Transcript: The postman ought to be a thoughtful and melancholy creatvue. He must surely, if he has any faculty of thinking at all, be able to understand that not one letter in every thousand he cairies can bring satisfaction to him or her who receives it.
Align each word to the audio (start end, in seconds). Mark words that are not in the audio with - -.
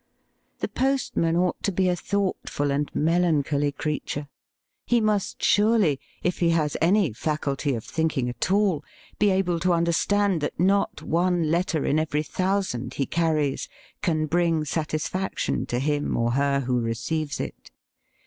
The 0.61 0.67
postman 0.67 1.35
ought 1.37 1.61
to 1.61 1.71
be 1.71 1.87
a 1.87 1.95
thoughtful 1.95 2.71
and 2.71 2.89
melancholy 2.95 3.71
creatvue. 3.71 4.25
He 4.87 4.99
must 4.99 5.43
surely, 5.43 5.99
if 6.23 6.39
he 6.39 6.49
has 6.49 6.75
any 6.81 7.13
faculty 7.13 7.75
of 7.75 7.83
thinking 7.83 8.27
at 8.27 8.49
all, 8.49 8.83
be 9.19 9.29
able 9.29 9.59
to 9.59 9.73
understand 9.73 10.41
that 10.41 10.59
not 10.59 11.03
one 11.03 11.51
letter 11.51 11.85
in 11.85 11.99
every 11.99 12.23
thousand 12.23 12.95
he 12.95 13.05
cairies 13.05 13.69
can 14.01 14.25
bring 14.25 14.65
satisfaction 14.65 15.67
to 15.67 15.77
him 15.77 16.17
or 16.17 16.31
her 16.31 16.61
who 16.61 16.79
receives 16.79 17.39
it. 17.39 17.69